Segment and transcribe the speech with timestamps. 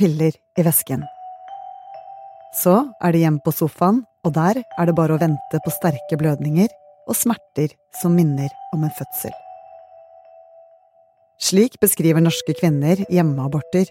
[0.00, 1.04] piller i vesken.
[2.56, 6.18] Så er det hjem på sofaen, og der er det bare å vente på sterke
[6.20, 6.68] blødninger
[7.08, 9.34] og smerter som minner om en fødsel.
[11.40, 13.88] Slik beskriver norske kvinner hjemmeaborter.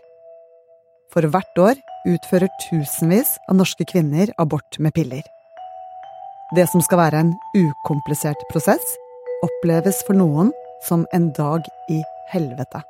[1.14, 1.80] For hvert år
[2.10, 5.26] utfører tusenvis av norske kvinner abort med piller.
[6.58, 8.86] Det som skal være en ukomplisert prosess,
[9.46, 10.54] oppleves for noen
[10.86, 12.00] som en dag i
[12.34, 12.89] helvete.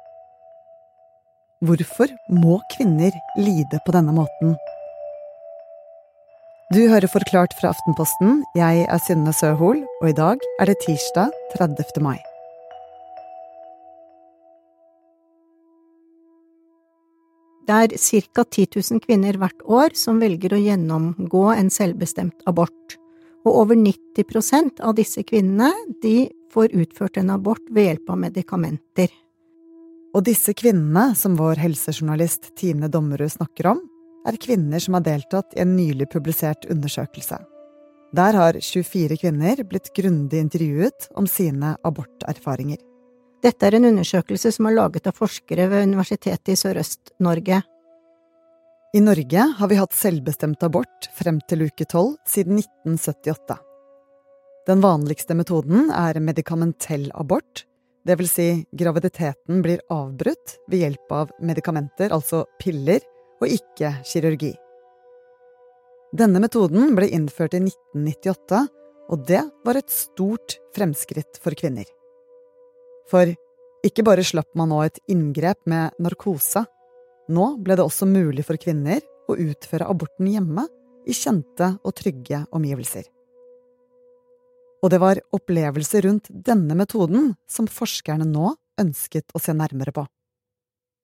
[1.60, 4.54] Hvorfor må kvinner lide på denne måten?
[6.71, 8.46] Du hører Forklart fra Aftenposten.
[8.56, 12.00] Jeg er Synne Søhol, og i dag er det tirsdag 30.
[12.00, 12.16] mai.
[17.68, 18.47] Det er ca.
[18.47, 23.00] 10 000 kvinner hvert år som velger å gjennomgå en selvbestemt abort,
[23.44, 29.11] og over 90% av disse kvinnene de får utført en abort ved hjelp av medikamenter.
[30.18, 33.81] Og disse kvinnene, som vår helsejournalist Tine Dommerud snakker om,
[34.27, 37.38] er kvinner som har deltatt i en nylig publisert undersøkelse.
[38.17, 42.81] Der har 24 kvinner blitt grundig intervjuet om sine aborterfaringer.
[43.45, 47.61] Dette er en undersøkelse som er laget av forskere ved Universitetet i Sørøst-Norge.
[48.97, 53.59] I Norge har vi hatt selvbestemt abort frem til uke 12 siden 1978.
[54.67, 57.69] Den vanligste metoden er medikamentell abort,
[58.08, 63.03] det vil si graviditeten blir avbrutt ved hjelp av medikamenter, altså piller,
[63.39, 64.53] og ikke kirurgi.
[66.16, 68.64] Denne metoden ble innført i 1998,
[69.09, 71.86] og det var et stort fremskritt for kvinner.
[73.09, 73.30] For
[73.86, 76.66] ikke bare slapp man nå et inngrep med narkose,
[77.30, 80.66] nå ble det også mulig for kvinner å utføre aborten hjemme
[81.09, 83.06] i kjente og trygge omgivelser.
[84.83, 90.05] Og det var opplevelser rundt denne metoden som forskerne nå ønsket å se nærmere på.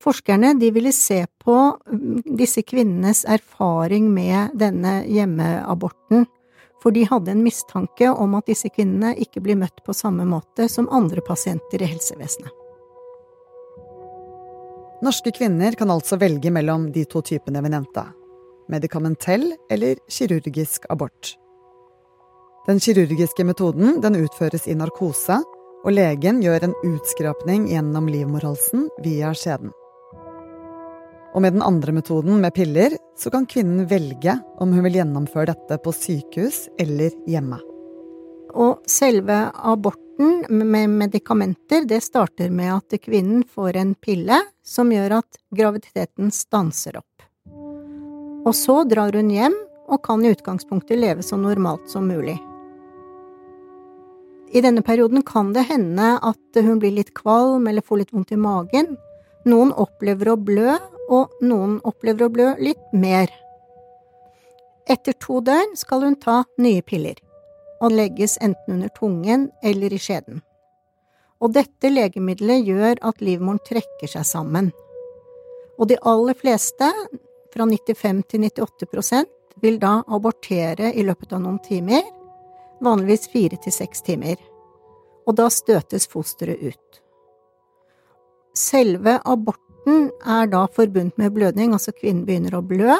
[0.03, 6.27] Forskerne de ville se på mm, disse kvinnenes erfaring med denne hjemmeaborten,
[6.83, 10.67] for de hadde en mistanke om at disse kvinnene ikke blir møtt på samme måte
[10.69, 12.51] som andre pasienter i helsevesenet.
[15.03, 18.05] Norske kvinner kan altså velge mellom de to typene vi nevnte–
[18.71, 21.35] medikamentell eller kirurgisk abort.
[22.65, 25.37] Den kirurgiske metoden den utføres i narkose,
[25.85, 29.69] og legen gjør en utskrapning gjennom livmorhalsen via skjeden.
[31.35, 35.51] Og med den andre metoden, med piller, så kan kvinnen velge om hun vil gjennomføre
[35.51, 37.59] dette på sykehus eller hjemme.
[38.55, 45.19] Og selve aborten med medikamenter, det starter med at kvinnen får en pille som gjør
[45.19, 47.29] at graviditeten stanser opp.
[48.45, 52.39] Og så drar hun hjem og kan i utgangspunktet leve så normalt som mulig.
[54.55, 58.31] I denne perioden kan det hende at hun blir litt kvalm eller får litt vondt
[58.31, 58.93] i magen.
[59.43, 60.77] Noen opplever å blø,
[61.11, 63.27] og noen opplever å blø litt mer.
[64.87, 67.19] Etter to døgn skal hun ta nye piller,
[67.83, 70.39] og legges enten under tungen eller i skjeden.
[71.43, 74.71] Og dette legemiddelet gjør at livmoren trekker seg sammen.
[75.75, 76.87] Og de aller fleste,
[77.51, 82.05] fra 95 til 98% vil da abortere i løpet av noen timer,
[82.83, 84.39] vanligvis fire til seks timer.
[85.25, 87.01] Og da støtes fosteret ut.
[88.55, 92.95] Selve aborten er da forbundet med blødning, altså kvinnen begynner å blø,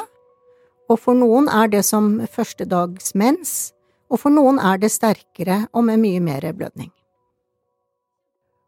[0.86, 3.72] og for noen er det som første dags mens,
[4.12, 6.92] og for noen er det sterkere og med mye mer blødning.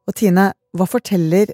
[0.08, 1.52] Og Tine, hva forteller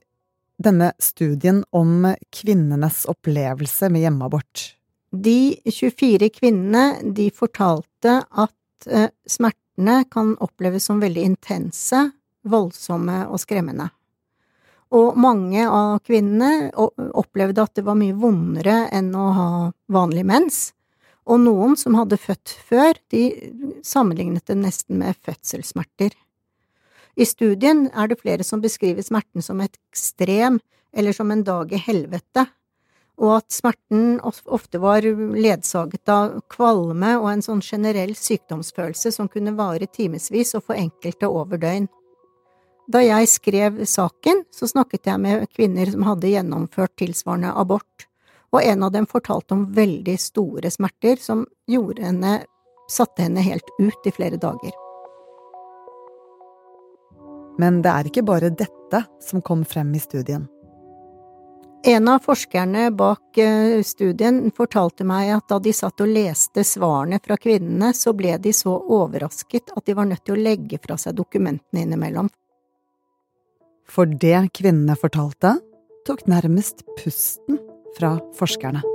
[0.62, 4.69] denne studien om kvinnenes opplevelse med hjemmeabort?
[5.10, 8.54] De 24 kvinnene de fortalte at
[8.87, 12.00] eh, smertene kan oppleves som veldig intense,
[12.45, 13.89] voldsomme og skremmende.
[14.95, 19.49] Og mange av kvinnene opplevde at det var mye vondere enn å ha
[19.91, 20.59] vanlig mens.
[21.25, 23.25] Og noen som hadde født før, de
[23.87, 26.12] sammenlignet det nesten med fødselssmerter.
[27.15, 30.61] I studien er det flere som beskriver smerten som et ekstrem
[30.95, 32.47] eller som en dag i helvete,
[33.22, 39.55] og at smerten ofte var ledsaget av kvalme og en sånn generell sykdomsfølelse som kunne
[39.59, 41.87] vare timevis og for enkelte over døgn.
[42.91, 48.09] Da jeg skrev saken, så snakket jeg med kvinner som hadde gjennomført tilsvarende abort,
[48.53, 52.34] og en av dem fortalte om veldig store smerter som gjorde henne
[52.91, 54.75] satte henne helt ut i flere dager.
[57.59, 60.49] Men det er ikke bare dette som kom frem i studien.
[61.86, 67.19] En av forskerne bak eh, studien fortalte meg at da de satt og leste svarene
[67.21, 70.97] fra kvinnene, så ble de så overrasket at de var nødt til å legge fra
[70.97, 72.33] seg dokumentene innimellom,
[73.84, 75.59] for det kvinnene fortalte,
[76.09, 77.60] tok nærmest pusten
[77.98, 78.93] fra forskerne.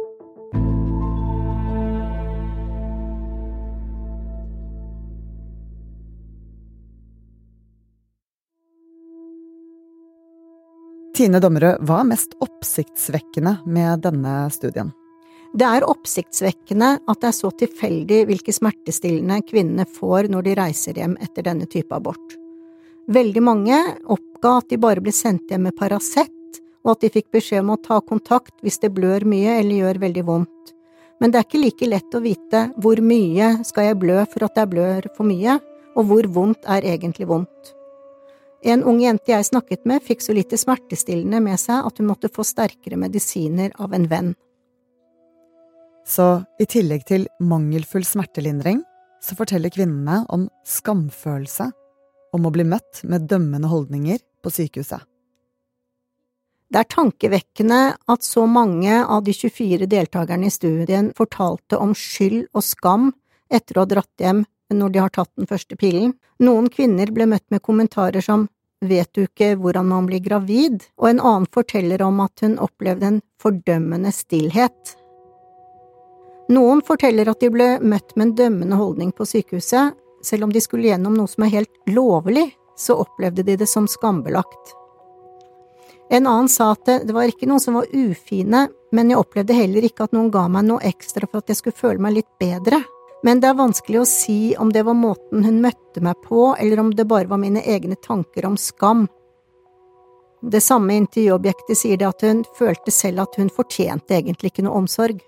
[11.19, 14.93] Tine Dommerød, hva er mest oppsiktsvekkende med denne studien?
[15.51, 20.95] Det er oppsiktsvekkende at det er så tilfeldig hvilke smertestillende kvinnene får når de reiser
[21.01, 22.37] hjem etter denne type abort.
[23.11, 23.79] Veldig mange
[24.15, 27.73] oppga at de bare ble sendt hjem med Paracet, og at de fikk beskjed om
[27.75, 30.71] å ta kontakt hvis det blør mye eller gjør veldig vondt.
[31.19, 34.63] Men det er ikke like lett å vite hvor mye skal jeg blø for at
[34.63, 35.59] jeg blør for mye,
[35.99, 37.75] og hvor vondt er egentlig vondt.
[38.63, 42.31] En ung jente jeg snakket med, fikk så lite smertestillende med seg at hun måtte
[42.33, 44.33] få sterkere medisiner av en venn.
[46.09, 48.81] Så i tillegg til mangelfull smertelindring,
[49.23, 51.69] så forteller kvinnene om skamfølelse,
[52.35, 55.05] om å bli møtt med dømmende holdninger på sykehuset.
[56.69, 57.79] Det er tankevekkende
[58.13, 63.09] at så mange av de 24 deltakerne i studien fortalte om skyld og skam
[63.49, 64.43] etter å ha dratt hjem
[64.75, 66.13] når de har tatt den første pillen.
[66.39, 68.47] Noen kvinner ble møtt med kommentarer som
[68.85, 73.09] vet du ikke hvordan man blir gravid, og en annen forteller om at hun opplevde
[73.09, 74.95] en fordømmende stillhet.
[76.49, 80.61] Noen forteller at de ble møtt med en dømmende holdning på sykehuset, selv om de
[80.63, 82.49] skulle gjennom noe som er helt lovlig,
[82.79, 84.75] så opplevde de det som skambelagt.
[86.09, 89.85] En annen sa at det var ikke noen som var ufine, men jeg opplevde heller
[89.85, 92.81] ikke at noen ga meg noe ekstra for at jeg skulle føle meg litt bedre
[93.23, 96.79] men det er vanskelig å si om det var måten hun møtte meg på, eller
[96.79, 99.07] om det bare var mine egne tanker om skam.
[100.39, 104.79] Det samme intervjuobjektet sier det at hun følte selv at hun fortjente egentlig ikke noe
[104.79, 105.19] omsorg.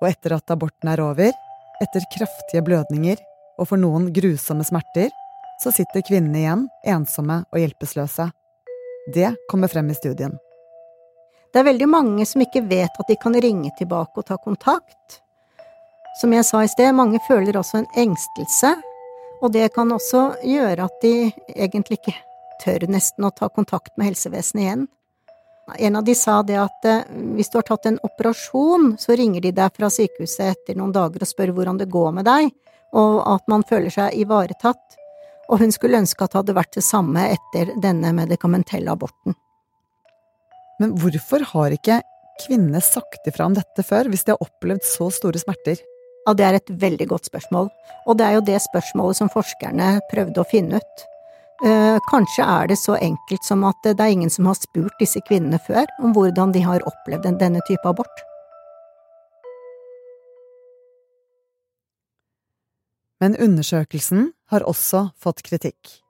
[0.00, 1.34] Og etter at aborten er over,
[1.82, 3.18] etter kraftige blødninger
[3.60, 5.10] og for noen grusomme smerter,
[5.60, 6.62] så sitter kvinnene igjen
[6.94, 8.30] ensomme og hjelpeløse.
[9.12, 10.38] Det kommer frem i studien.
[11.50, 15.18] Det er veldig mange som ikke vet at de kan ringe tilbake og ta kontakt.
[16.20, 18.76] Som jeg sa i sted, mange føler også en engstelse,
[19.40, 21.14] og det kan også gjøre at de
[21.56, 22.14] egentlig ikke
[22.60, 24.88] tør nesten å ta kontakt med helsevesenet igjen.
[25.78, 27.04] En av de sa det at eh,
[27.36, 31.22] hvis du har tatt en operasjon, så ringer de deg fra sykehuset etter noen dager
[31.22, 32.50] og spør hvordan det går med deg,
[32.98, 34.98] og at man føler seg ivaretatt,
[35.50, 39.38] og hun skulle ønske at det hadde vært det samme etter denne medikamentelle aborten.
[40.80, 42.00] Men hvorfor har ikke
[42.40, 45.80] kvinnene sagt ifra om dette før, hvis de har opplevd så store smerter?
[46.26, 47.68] Ja, Det er et veldig godt spørsmål,
[48.06, 51.06] og det er jo det spørsmålet som forskerne prøvde å finne ut.
[51.64, 55.20] Eh, kanskje er det så enkelt som at det er ingen som har spurt disse
[55.28, 58.24] kvinnene før om hvordan de har opplevd denne type abort.
[63.20, 66.00] Men undersøkelsen har også fått kritikk.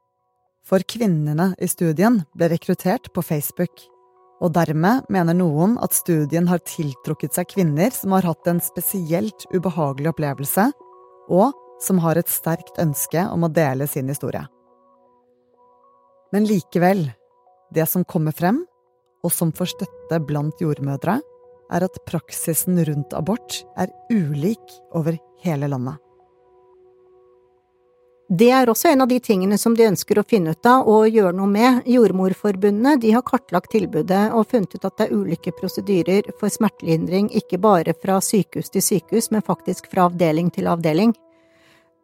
[0.62, 3.82] For kvinnene i studien ble rekruttert på Facebook
[4.40, 9.44] og dermed mener noen at studien har tiltrukket seg kvinner som har hatt en spesielt
[9.52, 10.70] ubehagelig opplevelse,
[11.28, 11.52] og
[11.84, 14.42] som har et sterkt ønske om å dele sin historie.
[16.32, 17.08] Men likevel,
[17.75, 18.62] det som kommer frem,
[19.20, 21.19] og som får støtte blant jordmødre,
[21.70, 26.00] er at praksisen rundt abort er ulik over hele landet.
[28.31, 31.09] Det er også en av de tingene som de ønsker å finne ut av og
[31.11, 31.81] gjøre noe med.
[31.91, 37.27] Jordmorforbundet de har kartlagt tilbudet og funnet ut at det er ulike prosedyrer for smertelindring,
[37.34, 41.17] ikke bare fra sykehus til sykehus, men faktisk fra avdeling til avdeling.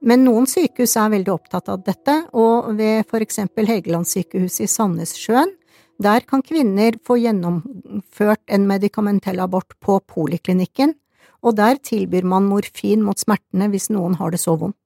[0.03, 5.55] Men noen sykehus er veldig opptatt av dette, og ved for eksempel Helgelandssykehuset i Sandnessjøen,
[6.03, 10.99] der kan kvinner få gjennomført en medikamentell abort på poliklinikken,
[11.47, 14.86] og der tilbyr man morfin mot smertene hvis noen har det så vondt.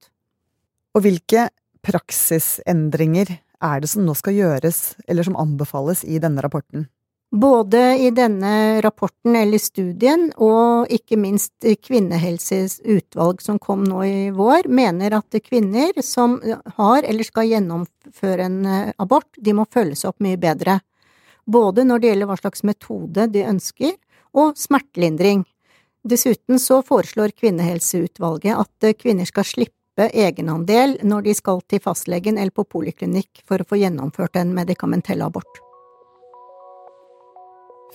[0.97, 1.49] Og hvilke
[1.87, 6.89] praksisendringer er det som nå skal gjøres, eller som anbefales i denne rapporten?
[7.31, 14.31] Både i denne rapporten eller studien, og ikke minst Kvinnehelses utvalg som kom nå i
[14.35, 16.41] vår, mener at kvinner som
[16.75, 20.81] har eller skal gjennomføre en eh, abort, de må følges opp mye bedre.
[21.47, 23.95] Både når det gjelder hva slags metode de ønsker,
[24.35, 25.45] og smertelindring.
[26.07, 32.39] Dessuten så foreslår Kvinnehelseutvalget at kvinner skal slippe slippe egenandel når de skal til fastlegen
[32.39, 35.61] eller på poliklinikk for å få gjennomført en medikamentell abort.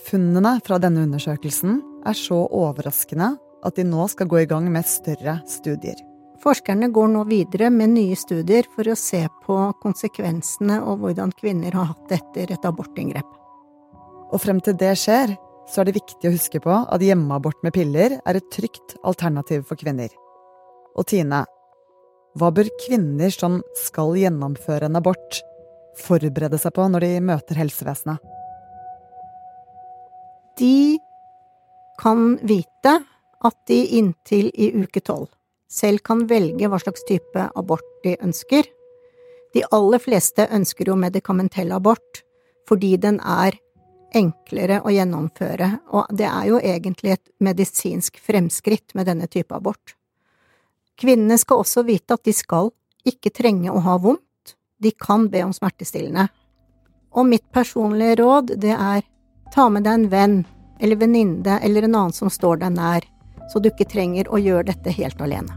[0.06, 4.86] Funnene fra denne undersøkelsen er så overraskende at de nå skal gå i gang med
[4.86, 5.96] større studier.
[6.44, 11.74] Forskerne går nå videre med nye studier for å se på konsekvensene og hvordan kvinner
[11.74, 13.26] har hatt det etter et abortinngrep.
[14.32, 15.34] Og frem til det skjer,
[15.66, 19.66] så er det viktig å huske på at hjemmeabort med piller er et trygt alternativ
[19.66, 20.12] for kvinner.
[20.96, 21.46] Og Tine,
[22.36, 25.42] hva bør kvinner som skal gjennomføre en abort,
[25.96, 28.20] forberede seg på når de møter helsevesenet?
[30.60, 31.00] De
[32.00, 33.00] kan vite
[33.46, 35.32] at de inntil i uke tolv
[35.72, 38.68] selv kan velge hva slags type abort de ønsker.
[39.56, 42.24] De aller fleste ønsker jo medikamentell abort
[42.70, 43.58] fordi den er
[44.16, 49.94] enklere å gjennomføre, og det er jo egentlig et medisinsk fremskritt med denne type abort.
[50.96, 52.72] Kvinnene skal også vite at de skal
[53.06, 56.30] ikke trenge å ha vondt, de kan be om smertestillende.
[57.16, 59.04] Og mitt personlige råd, det er
[59.54, 60.38] ta med deg en venn
[60.80, 63.04] eller venninne eller en annen som står deg nær,
[63.52, 65.52] så du ikke trenger å gjøre dette helt alene.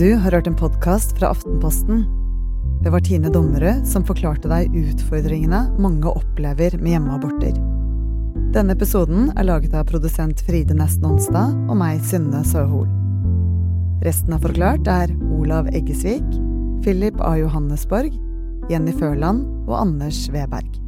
[0.00, 2.19] Du har hørt en podkast fra Aftenposten.
[2.80, 7.58] Det var Tine Donnerød som forklarte deg utfordringene mange opplever med hjemmeaborter.
[8.54, 12.88] Denne episoden er laget av produsent Fride Nesten Onsdag og meg, Synne Søhol.
[14.00, 16.24] Resten av Forklart er Olav Eggesvik,
[16.80, 17.34] Philip A.
[17.42, 18.16] Johannesborg,
[18.72, 20.80] Jenny Førland og Anders Weberg.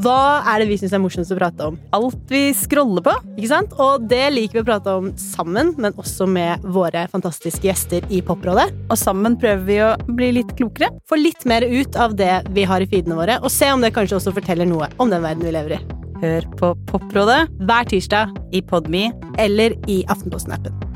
[0.00, 1.76] Hva er det vi syns er morsomst å prate om?
[1.92, 3.12] Alt vi scroller på.
[3.36, 3.74] ikke sant?
[3.82, 8.22] Og det liker vi å prate om sammen, men også med våre fantastiske gjester i
[8.24, 8.70] Poprådet.
[8.88, 10.92] Og sammen prøver vi å bli litt klokere.
[11.08, 13.92] Få litt mer ut av det vi har i feedene våre, og se om det
[13.96, 15.82] kanskje også forteller noe om den verden vi lever i.
[16.22, 19.10] Hør på Poprådet Hver tirsdag i Podme
[19.42, 20.91] eller i Aftenposten-appen.